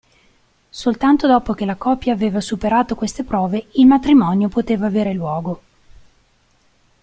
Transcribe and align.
Soltanto 0.71 1.27
dopo 1.27 1.53
che 1.53 1.63
la 1.63 1.75
coppia 1.75 2.11
aveva 2.13 2.41
superato 2.41 2.95
queste 2.95 3.23
prove 3.23 3.67
il 3.73 3.85
matrimonio 3.85 4.49
poteva 4.49 4.87
avere 4.87 5.13
luogo. 5.13 5.61